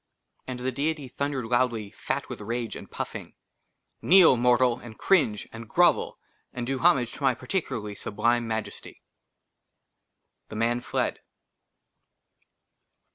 AND 0.47 0.57
THE 0.61 0.71
DEITY 0.71 1.09
THUNDERED 1.09 1.45
LOUDLY, 1.45 1.91
FAT 1.91 2.27
WITH 2.27 2.41
RAGE, 2.41 2.75
AND 2.75 2.89
PUFFING, 2.89 3.35
KNEEL, 4.01 4.35
MORTAL, 4.35 4.79
AND 4.79 4.97
CRINGE 4.97 5.47
*' 5.49 5.51
AND 5.53 5.69
GROVEL 5.69 6.17
AND 6.51 6.65
DO 6.65 6.79
HOMAGE" 6.79 7.11
TO 7.13 7.21
MY 7.21 7.35
PARTICULARLY 7.35 7.93
SUBLIME 7.93 8.47
MAJESTY." 8.47 9.03
THE 10.49 10.55
MAN 10.55 10.81
FLED. 10.81 11.19